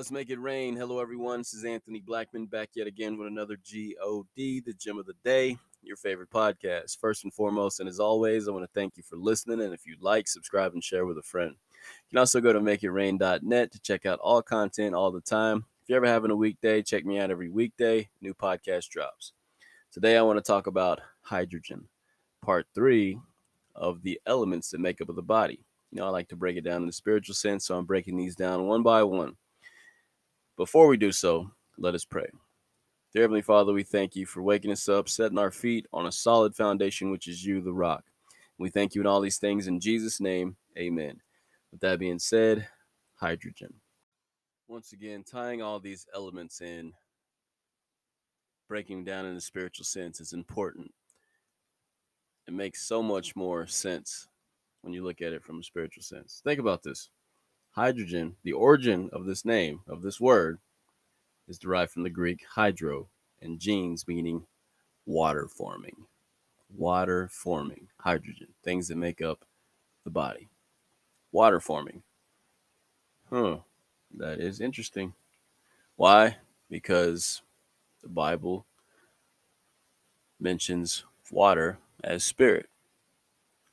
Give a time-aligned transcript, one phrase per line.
[0.00, 0.76] Let's make it rain.
[0.76, 1.40] Hello, everyone.
[1.40, 5.58] This is Anthony Blackman back yet again with another GOD, the gem of the day,
[5.82, 6.98] your favorite podcast.
[6.98, 9.60] First and foremost, and as always, I want to thank you for listening.
[9.60, 11.54] And if you like, subscribe and share with a friend.
[11.74, 15.66] You can also go to makeitrain.net to check out all content all the time.
[15.82, 18.08] If you're ever having a weekday, check me out every weekday.
[18.22, 19.34] New podcast drops.
[19.92, 21.88] Today, I want to talk about hydrogen,
[22.40, 23.18] part three
[23.74, 25.62] of the elements that make up of the body.
[25.92, 28.16] You know, I like to break it down in the spiritual sense, so I'm breaking
[28.16, 29.36] these down one by one.
[30.60, 32.26] Before we do so, let us pray.
[33.14, 36.12] Dear Heavenly Father, we thank you for waking us up, setting our feet on a
[36.12, 38.04] solid foundation, which is you, the rock.
[38.58, 40.56] We thank you in all these things in Jesus' name.
[40.76, 41.18] Amen.
[41.72, 42.68] With that being said,
[43.14, 43.72] hydrogen.
[44.68, 46.92] Once again, tying all these elements in,
[48.68, 50.92] breaking down in the spiritual sense is important.
[52.46, 54.28] It makes so much more sense
[54.82, 56.42] when you look at it from a spiritual sense.
[56.44, 57.08] Think about this
[57.80, 60.58] hydrogen, the origin of this name, of this word,
[61.48, 63.08] is derived from the Greek hydro
[63.40, 64.42] and genes, meaning
[65.06, 66.04] water forming.
[66.76, 69.46] Water forming, hydrogen, things that make up
[70.04, 70.50] the body.
[71.32, 72.02] Water forming.
[73.30, 73.60] Huh,
[74.14, 75.14] that is interesting.
[75.96, 76.36] Why?
[76.68, 77.40] Because
[78.02, 78.66] the Bible
[80.38, 82.68] mentions water as spirit.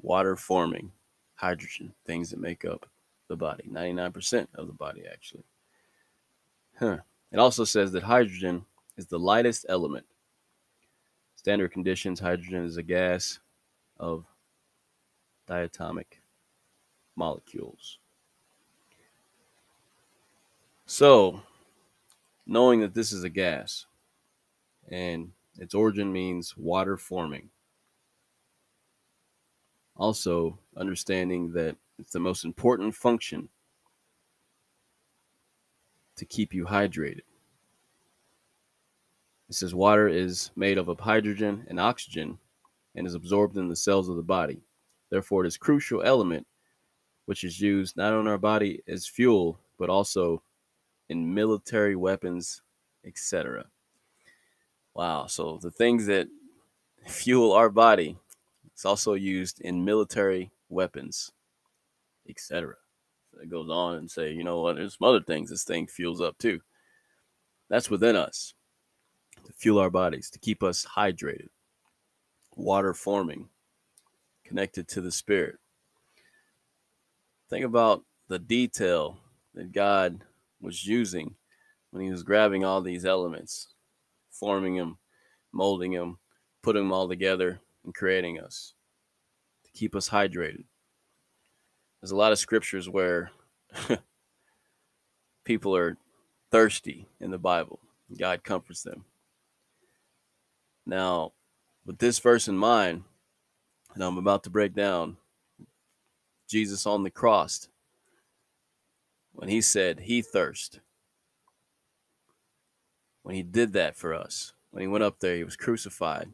[0.00, 0.92] Water forming,
[1.34, 2.88] hydrogen, things that make up
[3.30, 5.44] the body, 99% of the body, actually.
[6.76, 6.98] Huh.
[7.30, 8.64] It also says that hydrogen
[8.96, 10.04] is the lightest element.
[11.36, 13.38] Standard conditions, hydrogen is a gas
[14.00, 14.24] of
[15.48, 16.18] diatomic
[17.14, 17.98] molecules.
[20.86, 21.40] So,
[22.46, 23.86] knowing that this is a gas
[24.90, 27.48] and its origin means water forming,
[30.00, 33.48] also understanding that it's the most important function
[36.16, 37.20] to keep you hydrated.
[39.48, 42.38] It says water is made up of hydrogen and oxygen
[42.94, 44.62] and is absorbed in the cells of the body.
[45.10, 46.46] Therefore, it is crucial element
[47.26, 50.42] which is used not on our body as fuel, but also
[51.08, 52.62] in military weapons,
[53.04, 53.66] etc.
[54.94, 55.26] Wow.
[55.26, 56.26] So the things that
[57.06, 58.16] fuel our body,
[58.80, 61.32] it's also used in military weapons
[62.26, 62.76] etc.
[63.30, 65.86] So it goes on and say, you know what, there's some other things this thing
[65.86, 66.60] fuels up too.
[67.68, 68.54] That's within us
[69.44, 71.48] to fuel our bodies, to keep us hydrated,
[72.56, 73.50] water forming,
[74.46, 75.56] connected to the spirit.
[77.50, 79.18] Think about the detail
[79.52, 80.24] that God
[80.58, 81.34] was using
[81.90, 83.74] when he was grabbing all these elements,
[84.30, 84.96] forming them,
[85.52, 86.16] molding them,
[86.62, 88.74] putting them all together, and creating us
[89.64, 90.64] to keep us hydrated.
[92.00, 93.30] There's a lot of scriptures where
[95.44, 95.96] people are
[96.50, 97.80] thirsty in the Bible.
[98.18, 99.04] God comforts them.
[100.86, 101.32] Now,
[101.84, 103.04] with this verse in mind,
[103.94, 105.16] and I'm about to break down
[106.48, 107.68] Jesus on the cross,
[109.32, 110.80] when he said he thirst,
[113.22, 116.30] when he did that for us, when he went up there, he was crucified,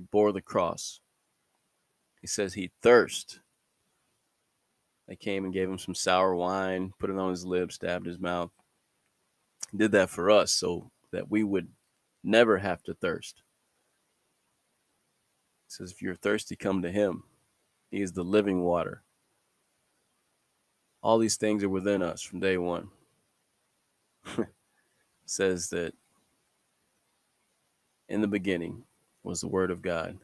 [0.00, 1.00] he bore the cross.
[2.20, 3.40] He says he thirst
[5.10, 8.20] they came and gave him some sour wine, put it on his lips, stabbed his
[8.20, 8.52] mouth.
[9.76, 11.66] Did that for us so that we would
[12.22, 13.42] never have to thirst.
[15.66, 17.24] He says, If you're thirsty, come to him.
[17.90, 19.02] He is the living water.
[21.02, 22.90] All these things are within us from day one.
[25.26, 25.92] says that
[28.08, 28.84] in the beginning
[29.22, 30.18] was the Word of God,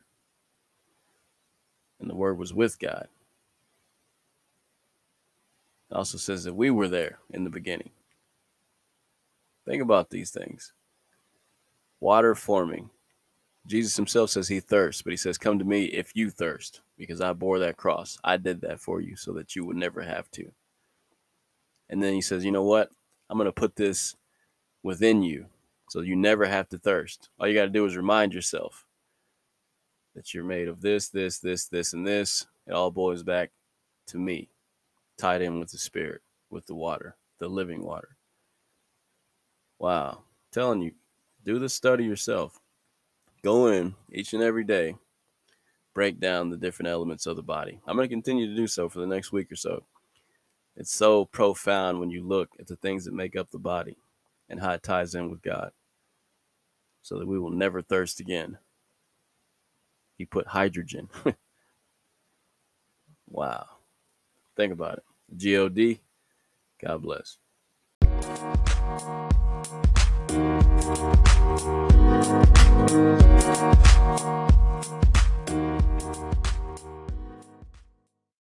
[2.01, 3.09] and the Word was with God,
[5.91, 7.91] it also says that we were there in the beginning.
[9.67, 10.73] Think about these things.
[12.01, 12.91] Water forming.
[13.67, 17.21] Jesus himself says he thirsts, but he says, Come to me if you thirst, because
[17.21, 18.19] I bore that cross.
[18.23, 20.53] I did that for you so that you would never have to.
[21.89, 22.91] And then he says, You know what?
[23.29, 24.15] I'm going to put this
[24.85, 25.47] within you
[25.89, 27.29] so you never have to thirst.
[27.39, 28.86] All you got to do is remind yourself
[30.17, 32.47] that you're made of this, this, this, this, and this.
[32.67, 33.53] It all boils back
[34.09, 34.49] to me
[35.19, 38.17] tied in with the spirit, with the water, the living water.
[39.79, 40.23] Wow.
[40.51, 40.93] Telling you,
[41.45, 42.61] do the study yourself.
[43.43, 44.97] Go in each and every day,
[45.95, 47.81] break down the different elements of the body.
[47.87, 49.85] I'm going to continue to do so for the next week or so.
[50.77, 53.97] It's so profound when you look at the things that make up the body
[54.49, 55.73] and how it ties in with God
[57.03, 58.59] so that we will never thirst again.
[60.17, 61.09] He put hydrogen.
[63.29, 63.67] wow.
[64.57, 65.05] Think about it.
[65.37, 66.01] God,
[66.81, 67.39] God bless.